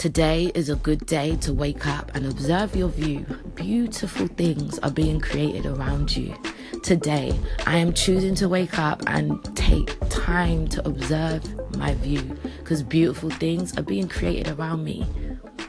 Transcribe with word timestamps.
Today 0.00 0.50
is 0.54 0.70
a 0.70 0.76
good 0.76 1.04
day 1.04 1.36
to 1.42 1.52
wake 1.52 1.86
up 1.86 2.10
and 2.14 2.24
observe 2.24 2.74
your 2.74 2.88
view. 2.88 3.26
Beautiful 3.54 4.28
things 4.28 4.78
are 4.78 4.90
being 4.90 5.20
created 5.20 5.66
around 5.66 6.16
you. 6.16 6.34
Today, 6.82 7.38
I 7.66 7.76
am 7.76 7.92
choosing 7.92 8.34
to 8.36 8.48
wake 8.48 8.78
up 8.78 9.02
and 9.08 9.44
take 9.54 9.94
time 10.08 10.68
to 10.68 10.88
observe 10.88 11.44
my 11.76 11.92
view 11.96 12.22
because 12.60 12.82
beautiful 12.82 13.28
things 13.28 13.76
are 13.76 13.82
being 13.82 14.08
created 14.08 14.58
around 14.58 14.84
me. 14.84 15.06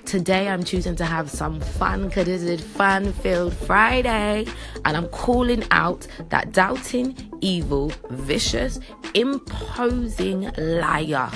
Today, 0.06 0.48
I'm 0.48 0.64
choosing 0.64 0.96
to 0.96 1.06
have 1.06 1.30
some 1.30 1.60
fun 1.60 2.08
because 2.08 2.62
fun 2.62 3.12
filled 3.12 3.54
Friday, 3.54 4.46
and 4.86 4.96
I'm 4.96 5.10
calling 5.10 5.66
out 5.72 6.08
that 6.30 6.54
doubting, 6.54 7.18
evil, 7.42 7.92
vicious, 8.10 8.80
imposing 9.14 10.50
liar. 10.58 11.30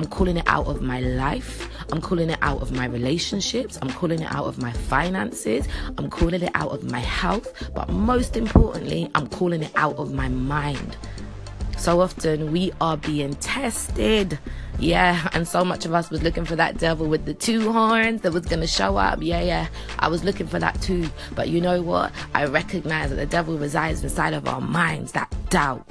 I'm 0.00 0.06
calling 0.06 0.38
it 0.38 0.44
out 0.46 0.66
of 0.66 0.80
my 0.80 0.98
life. 1.00 1.68
I'm 1.92 2.00
calling 2.00 2.30
it 2.30 2.38
out 2.40 2.62
of 2.62 2.72
my 2.72 2.86
relationships. 2.86 3.78
I'm 3.82 3.90
calling 3.90 4.22
it 4.22 4.32
out 4.32 4.46
of 4.46 4.56
my 4.56 4.72
finances. 4.72 5.68
I'm 5.98 6.08
calling 6.08 6.40
it 6.40 6.50
out 6.54 6.70
of 6.70 6.90
my 6.90 7.00
health. 7.00 7.70
But 7.74 7.90
most 7.90 8.34
importantly, 8.34 9.10
I'm 9.14 9.26
calling 9.26 9.62
it 9.62 9.70
out 9.76 9.96
of 9.96 10.14
my 10.14 10.28
mind. 10.30 10.96
So 11.76 12.00
often 12.00 12.50
we 12.50 12.72
are 12.80 12.96
being 12.96 13.34
tested. 13.34 14.38
Yeah, 14.78 15.28
and 15.34 15.46
so 15.46 15.66
much 15.66 15.84
of 15.84 15.92
us 15.92 16.08
was 16.08 16.22
looking 16.22 16.46
for 16.46 16.56
that 16.56 16.78
devil 16.78 17.06
with 17.06 17.26
the 17.26 17.34
two 17.34 17.70
horns 17.70 18.22
that 18.22 18.32
was 18.32 18.46
going 18.46 18.60
to 18.60 18.66
show 18.66 18.96
up. 18.96 19.18
Yeah, 19.20 19.42
yeah, 19.42 19.68
I 19.98 20.08
was 20.08 20.24
looking 20.24 20.46
for 20.46 20.58
that 20.58 20.80
too. 20.80 21.10
But 21.34 21.50
you 21.50 21.60
know 21.60 21.82
what? 21.82 22.10
I 22.34 22.46
recognize 22.46 23.10
that 23.10 23.16
the 23.16 23.26
devil 23.26 23.58
resides 23.58 24.02
inside 24.02 24.32
of 24.32 24.48
our 24.48 24.62
minds 24.62 25.12
that 25.12 25.30
doubt, 25.50 25.86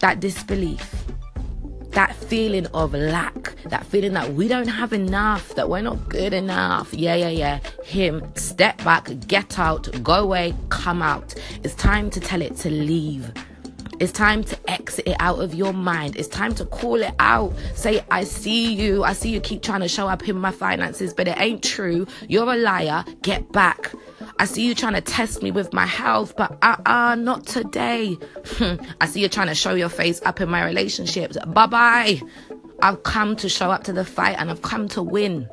that 0.00 0.18
disbelief 0.18 0.99
that 1.92 2.14
feeling 2.14 2.66
of 2.68 2.94
lack, 2.94 3.54
that 3.64 3.84
feeling 3.86 4.12
that 4.14 4.34
we 4.34 4.48
don't 4.48 4.68
have 4.68 4.92
enough, 4.92 5.54
that 5.54 5.68
we're 5.68 5.82
not 5.82 6.08
good 6.08 6.32
enough. 6.32 6.92
Yeah, 6.94 7.14
yeah, 7.14 7.28
yeah. 7.28 7.60
Him, 7.84 8.22
step 8.36 8.82
back, 8.84 9.10
get 9.26 9.58
out, 9.58 9.88
go 10.02 10.14
away, 10.14 10.54
come 10.68 11.02
out. 11.02 11.34
It's 11.62 11.74
time 11.74 12.10
to 12.10 12.20
tell 12.20 12.42
it 12.42 12.56
to 12.58 12.70
leave. 12.70 13.32
It's 14.00 14.12
time 14.12 14.42
to 14.44 14.70
exit 14.70 15.06
it 15.08 15.16
out 15.20 15.40
of 15.40 15.54
your 15.54 15.74
mind. 15.74 16.16
It's 16.16 16.28
time 16.28 16.54
to 16.54 16.64
call 16.64 17.02
it 17.02 17.14
out. 17.18 17.52
Say, 17.74 18.02
I 18.10 18.24
see 18.24 18.72
you. 18.72 19.04
I 19.04 19.12
see 19.12 19.28
you 19.28 19.40
keep 19.40 19.62
trying 19.62 19.80
to 19.80 19.88
show 19.88 20.08
up 20.08 20.26
in 20.26 20.36
my 20.36 20.52
finances, 20.52 21.12
but 21.12 21.28
it 21.28 21.38
ain't 21.38 21.62
true. 21.62 22.06
You're 22.26 22.50
a 22.50 22.56
liar. 22.56 23.04
Get 23.20 23.52
back. 23.52 23.92
I 24.40 24.46
see 24.46 24.66
you 24.66 24.74
trying 24.74 24.94
to 24.94 25.02
test 25.02 25.42
me 25.42 25.50
with 25.50 25.74
my 25.74 25.84
health, 25.84 26.34
but 26.34 26.56
uh 26.62 26.76
uh, 26.86 27.14
not 27.14 27.46
today. 27.46 28.16
I 28.98 29.04
see 29.04 29.20
you 29.20 29.28
trying 29.28 29.48
to 29.48 29.54
show 29.54 29.74
your 29.74 29.90
face 29.90 30.22
up 30.24 30.40
in 30.40 30.48
my 30.48 30.64
relationships. 30.64 31.36
Bye 31.46 31.66
bye. 31.66 32.22
I've 32.80 33.02
come 33.02 33.36
to 33.36 33.50
show 33.50 33.70
up 33.70 33.84
to 33.84 33.92
the 33.92 34.02
fight 34.02 34.36
and 34.38 34.50
I've 34.50 34.62
come 34.62 34.88
to 34.88 35.02
win. 35.02 35.46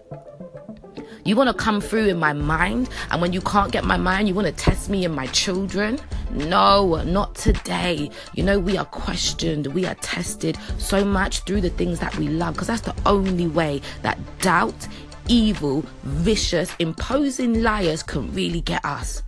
You 1.25 1.35
want 1.35 1.49
to 1.49 1.53
come 1.53 1.81
through 1.81 2.07
in 2.07 2.17
my 2.17 2.31
mind, 2.31 2.87
and 3.11 3.21
when 3.21 3.33
you 3.33 3.41
can't 3.41 3.73
get 3.73 3.83
my 3.83 3.97
mind, 3.97 4.29
you 4.29 4.33
want 4.33 4.47
to 4.47 4.53
test 4.53 4.89
me 4.89 5.03
and 5.03 5.13
my 5.13 5.27
children? 5.27 5.99
No, 6.31 7.03
not 7.03 7.35
today. 7.35 8.09
You 8.35 8.43
know, 8.43 8.57
we 8.57 8.77
are 8.77 8.85
questioned, 8.85 9.67
we 9.67 9.85
are 9.85 9.95
tested 9.95 10.57
so 10.77 11.03
much 11.03 11.41
through 11.41 11.59
the 11.59 11.69
things 11.71 11.99
that 11.99 12.17
we 12.17 12.29
love, 12.29 12.53
because 12.53 12.67
that's 12.67 12.83
the 12.83 12.95
only 13.05 13.47
way 13.47 13.81
that 14.03 14.17
doubt, 14.39 14.87
evil, 15.27 15.83
vicious, 16.03 16.73
imposing 16.79 17.61
liars 17.61 18.03
can 18.03 18.33
really 18.33 18.61
get 18.61 18.83
us. 18.85 19.23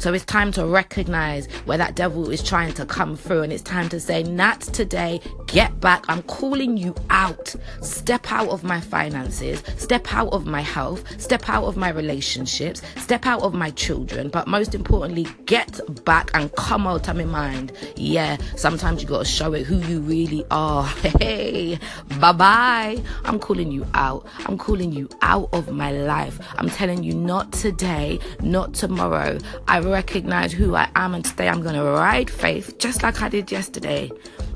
So 0.00 0.14
it's 0.14 0.24
time 0.24 0.50
to 0.52 0.64
recognize 0.64 1.44
where 1.66 1.76
that 1.76 1.94
devil 1.94 2.30
is 2.30 2.42
trying 2.42 2.72
to 2.72 2.86
come 2.86 3.16
through, 3.16 3.42
and 3.42 3.52
it's 3.52 3.62
time 3.62 3.90
to 3.90 4.00
say, 4.00 4.22
Not 4.22 4.62
today, 4.62 5.20
get 5.46 5.78
back. 5.78 6.06
I'm 6.08 6.22
calling 6.22 6.78
you 6.78 6.94
out. 7.10 7.54
Step 7.82 8.32
out 8.32 8.48
of 8.48 8.64
my 8.64 8.80
finances, 8.80 9.62
step 9.76 10.14
out 10.14 10.32
of 10.32 10.46
my 10.46 10.62
health, 10.62 11.04
step 11.20 11.50
out 11.50 11.64
of 11.64 11.76
my 11.76 11.90
relationships, 11.90 12.80
step 12.96 13.26
out 13.26 13.42
of 13.42 13.52
my 13.52 13.70
children, 13.72 14.30
but 14.30 14.48
most 14.48 14.74
importantly, 14.74 15.26
get 15.44 15.78
back 16.06 16.30
and 16.32 16.50
come 16.56 16.86
out 16.86 17.06
of 17.06 17.16
my 17.16 17.24
mind. 17.26 17.72
Yeah, 17.94 18.38
sometimes 18.56 19.02
you 19.02 19.08
gotta 19.08 19.26
show 19.26 19.52
it 19.52 19.66
who 19.66 19.80
you 19.80 20.00
really 20.00 20.46
are. 20.50 20.88
Hey, 21.20 21.78
bye 22.18 22.32
bye. 22.32 23.02
I'm 23.24 23.38
calling 23.38 23.70
you 23.70 23.86
out. 23.92 24.26
I'm 24.46 24.56
calling 24.56 24.92
you 24.92 25.08
out 25.20 25.50
of 25.52 25.70
my 25.70 25.92
life. 25.92 26.38
I'm 26.56 26.70
telling 26.70 27.02
you, 27.02 27.12
not 27.12 27.52
today, 27.52 28.18
not 28.40 28.72
tomorrow. 28.72 29.38
I 29.68 29.80
recognize 29.90 30.52
who 30.52 30.74
I 30.74 30.88
am, 30.94 31.14
and 31.14 31.24
today 31.24 31.48
I'm 31.48 31.62
going 31.62 31.74
to 31.74 31.84
ride 31.84 32.30
faith 32.30 32.78
just 32.78 33.02
like 33.02 33.22
I 33.22 33.28
did 33.28 33.50
yesterday. 33.50 34.10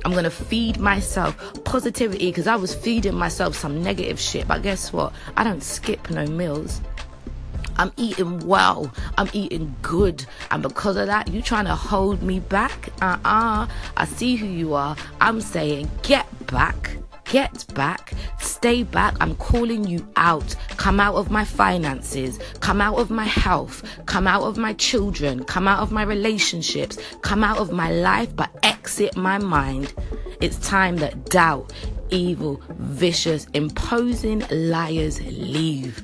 I'm 0.04 0.12
going 0.12 0.24
to 0.24 0.30
feed 0.30 0.78
myself 0.78 1.36
positivity 1.64 2.30
because 2.30 2.46
I 2.46 2.56
was 2.56 2.74
feeding 2.74 3.14
myself 3.14 3.56
some 3.56 3.82
negative 3.82 4.20
shit. 4.20 4.46
But 4.46 4.62
guess 4.62 4.92
what? 4.92 5.12
I 5.36 5.44
don't 5.44 5.62
skip 5.62 6.10
no 6.10 6.26
meals. 6.26 6.80
I'm 7.76 7.92
eating 7.96 8.46
well. 8.46 8.92
I'm 9.18 9.28
eating 9.32 9.74
good. 9.82 10.24
And 10.50 10.62
because 10.62 10.96
of 10.96 11.06
that, 11.06 11.28
you 11.28 11.42
trying 11.42 11.64
to 11.64 11.74
hold 11.74 12.22
me 12.22 12.40
back? 12.40 12.90
Uh 13.02 13.18
uh 13.24 13.66
I 13.96 14.04
see 14.04 14.36
who 14.36 14.46
you 14.46 14.74
are. 14.74 14.96
I'm 15.20 15.40
saying, 15.40 15.90
get 16.02 16.26
back 16.46 16.96
Get 17.24 17.66
back, 17.74 18.12
stay 18.64 18.82
back. 18.82 19.14
I'm 19.20 19.36
calling 19.36 19.86
you 19.86 20.08
out. 20.16 20.56
Come 20.78 20.98
out 20.98 21.16
of 21.16 21.30
my 21.30 21.44
finances, 21.44 22.38
come 22.60 22.80
out 22.80 22.98
of 22.98 23.10
my 23.10 23.26
health, 23.26 23.84
come 24.06 24.26
out 24.26 24.44
of 24.44 24.56
my 24.56 24.72
children, 24.72 25.44
come 25.44 25.68
out 25.68 25.80
of 25.80 25.92
my 25.92 26.02
relationships, 26.02 26.96
come 27.20 27.44
out 27.44 27.58
of 27.58 27.72
my 27.72 27.90
life, 27.92 28.34
but 28.34 28.48
exit 28.62 29.18
my 29.18 29.36
mind. 29.36 29.92
It's 30.40 30.56
time 30.66 30.96
that 30.96 31.26
doubt, 31.26 31.74
evil, 32.08 32.62
vicious, 32.78 33.46
imposing 33.52 34.42
liars 34.50 35.20
leave. 35.20 36.02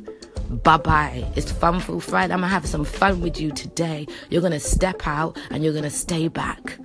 Bye 0.63 0.77
bye. 0.77 1.33
It's 1.37 1.51
Funful 1.51 2.03
Friday. 2.03 2.35
I'm 2.35 2.41
gonna 2.41 2.53
have 2.53 2.67
some 2.67 2.85
fun 2.85 3.23
with 3.23 3.41
you 3.41 3.53
today. 3.53 4.07
You're 4.29 4.43
gonna 4.43 4.61
step 4.61 5.07
out 5.07 5.39
and 5.51 5.65
you're 5.65 5.73
gonna 5.73 5.89
stay 5.89 6.29
back 6.29 6.79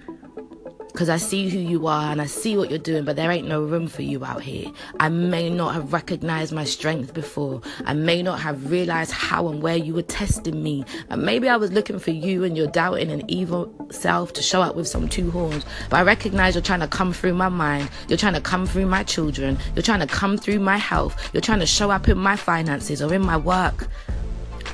because 0.96 1.10
I 1.10 1.18
see 1.18 1.50
who 1.50 1.60
you 1.60 1.88
are 1.88 2.10
and 2.10 2.22
I 2.22 2.26
see 2.26 2.56
what 2.56 2.70
you're 2.70 2.80
doing, 2.80 3.04
but 3.04 3.18
there 3.18 3.30
ain't 3.30 3.50
no 3.50 3.62
room 3.62 3.86
for 3.86 4.02
you 4.02 4.24
out 4.24 4.42
here. 4.42 4.72
I 4.98 5.10
may 5.10 5.50
not 5.50 5.74
have 5.74 5.92
recognized 5.92 6.54
my 6.54 6.64
strength 6.64 7.14
before. 7.14 7.62
I 7.84 7.94
may 7.94 8.24
not 8.24 8.40
have 8.40 8.72
realized 8.72 9.12
how 9.12 9.50
and 9.50 9.62
where 9.62 9.76
you 9.76 9.94
were 9.94 10.04
testing 10.04 10.64
me. 10.64 10.86
And 11.10 11.22
maybe 11.22 11.50
I 11.50 11.58
was 11.58 11.74
looking 11.74 12.00
for 12.00 12.12
you 12.12 12.46
and 12.46 12.56
your 12.56 12.68
doubting 12.68 13.12
and 13.12 13.30
evil 13.30 13.70
self 13.92 14.32
to 14.34 14.42
show 14.42 14.62
up 14.62 14.78
with 14.78 14.88
some 14.88 15.10
two 15.10 15.30
horns. 15.32 15.66
But 15.90 15.98
I 15.98 16.04
recognize 16.04 16.56
you're 16.56 16.62
trying 16.62 16.80
to 16.80 16.88
come 16.88 17.12
through 17.12 17.34
my 17.34 17.50
mind. 17.50 17.90
You're 18.08 18.18
trying 18.18 18.36
to 18.36 18.42
come 18.42 18.66
through 18.66 18.86
my 18.86 19.04
children. 19.04 19.58
You're 19.76 19.84
trying 19.84 20.00
to 20.00 20.08
come 20.08 20.38
through 20.38 20.60
my 20.60 20.78
health. 20.78 21.30
You're 21.34 21.42
trying 21.42 21.60
to 21.60 21.66
show 21.66 21.92
up 21.92 22.08
in 22.08 22.18
my 22.18 22.38
finances 22.38 23.02
or 23.02 23.14
in 23.14 23.22
my 23.22 23.36
work. 23.36 23.90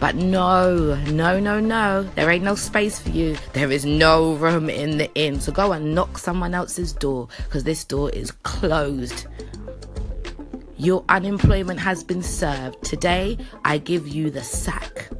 But 0.02 0.16
no, 0.16 0.96
no, 1.12 1.40
no, 1.40 1.60
no. 1.60 2.02
There 2.16 2.32
ain't 2.32 2.44
no 2.44 2.56
space 2.56 2.98
for 2.98 3.10
you. 3.10 3.38
There 3.54 3.72
is 3.72 3.86
no 3.86 4.34
room 4.34 4.68
in 4.68 4.98
the 4.98 5.14
inn. 5.14 5.40
So 5.40 5.52
go 5.52 5.74
and 5.74 5.94
knock 5.94 6.18
someone 6.18 6.56
else's 6.56 6.92
door 6.92 7.28
because 7.46 7.66
this 7.66 7.86
door 7.86 8.10
is 8.10 8.32
closed. 8.42 9.28
Your 10.78 11.06
unemployment 11.08 11.80
has 11.80 12.04
been 12.04 12.24
served. 12.24 12.84
Today, 12.84 13.38
I 13.64 13.78
give 13.78 14.08
you 14.08 14.32
the 14.32 14.42
sack. 14.42 15.12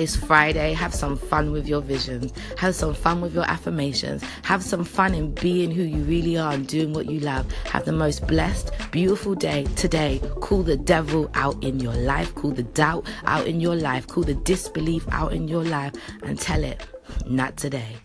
It's 0.00 0.16
Friday. 0.16 0.72
Have 0.72 0.94
some 0.94 1.18
fun 1.18 1.52
with 1.52 1.68
your 1.68 1.82
visions. 1.82 2.32
Have 2.56 2.74
some 2.74 2.94
fun 2.94 3.20
with 3.20 3.34
your 3.34 3.44
affirmations. 3.44 4.22
Have 4.44 4.62
some 4.62 4.82
fun 4.82 5.14
in 5.14 5.34
being 5.34 5.70
who 5.70 5.82
you 5.82 6.02
really 6.04 6.38
are 6.38 6.54
and 6.54 6.66
doing 6.66 6.94
what 6.94 7.10
you 7.10 7.20
love. 7.20 7.52
Have 7.66 7.84
the 7.84 7.92
most 7.92 8.26
blessed, 8.26 8.72
beautiful 8.92 9.34
day 9.34 9.64
today. 9.76 10.18
Call 10.40 10.62
the 10.62 10.78
devil 10.78 11.30
out 11.34 11.62
in 11.62 11.80
your 11.80 11.92
life. 11.92 12.34
Call 12.34 12.52
the 12.52 12.62
doubt 12.62 13.06
out 13.26 13.46
in 13.46 13.60
your 13.60 13.76
life. 13.76 14.06
Call 14.06 14.22
the 14.22 14.36
disbelief 14.36 15.06
out 15.12 15.34
in 15.34 15.48
your 15.48 15.64
life 15.64 15.92
and 16.22 16.40
tell 16.40 16.64
it, 16.64 16.80
not 17.26 17.58
today. 17.58 17.96